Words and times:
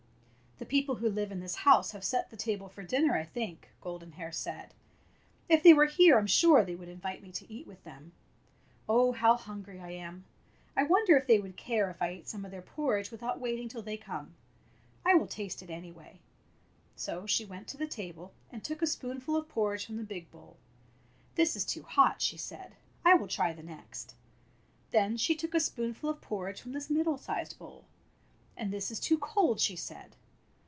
"The 0.57 0.75
people 0.77 0.97
who 0.97 1.09
live 1.09 1.31
in 1.31 1.39
this 1.39 1.55
house 1.55 1.89
have 1.91 2.03
set 2.03 2.29
the 2.29 2.37
table 2.37 2.69
for 2.69 2.83
dinner, 2.83 3.17
I 3.17 3.25
think," 3.25 3.71
Golden 3.81 4.11
Hair 4.11 4.31
said. 4.31 4.75
"If 5.49 5.63
they 5.63 5.73
were 5.73 5.87
here 5.87 6.19
I'm 6.19 6.27
sure 6.27 6.63
they 6.63 6.75
would 6.75 6.87
invite 6.87 7.23
me 7.23 7.31
to 7.31 7.51
eat 7.51 7.65
with 7.65 7.83
them. 7.83 8.11
Oh, 8.87 9.11
how 9.11 9.35
hungry 9.37 9.79
I 9.79 9.89
am! 9.89 10.23
I 10.77 10.83
wonder 10.83 11.17
if 11.17 11.25
they 11.25 11.39
would 11.39 11.57
care 11.57 11.89
if 11.89 11.99
I 11.99 12.09
ate 12.09 12.29
some 12.29 12.45
of 12.45 12.51
their 12.51 12.61
porridge 12.61 13.09
without 13.09 13.39
wait 13.39 13.57
ing 13.57 13.69
till 13.69 13.81
they 13.81 13.97
come. 13.97 14.35
I 15.03 15.15
will 15.15 15.25
taste 15.25 15.63
it, 15.63 15.71
any 15.71 15.91
way." 15.91 16.19
So 16.95 17.25
she 17.25 17.43
went 17.43 17.67
to 17.69 17.77
the 17.77 17.87
table 17.87 18.31
and 18.51 18.63
took 18.63 18.83
a 18.83 18.87
spoon 18.87 19.19
ful 19.19 19.35
of 19.35 19.49
porridge 19.49 19.87
from 19.87 19.97
the 19.97 20.03
big 20.03 20.29
bowl." 20.29 20.57
This 21.37 21.55
is 21.55 21.65
too 21.65 21.81
hot," 21.81 22.21
she 22.21 22.37
said." 22.37 22.75
I 23.03 23.15
will 23.15 23.27
try 23.27 23.51
the 23.51 23.63
next." 23.63 24.11
6 24.11 24.11
Fairy 24.11 24.21
Tale 24.21 24.21
Bears 24.29 24.91
Then 25.09 25.17
she 25.17 25.35
took 25.35 25.55
a 25.55 25.59
spoonful 25.59 26.09
of 26.11 26.21
porridge 26.21 26.61
from 26.61 26.73
the 26.73 26.85
middle 26.87 27.17
sized 27.17 27.57
bowl. 27.57 27.85
''And 28.55 28.69
this 28.69 28.91
is 28.91 28.99
too 28.99 29.17
cold/' 29.17 29.59
she 29.59 29.75
said. 29.75 30.15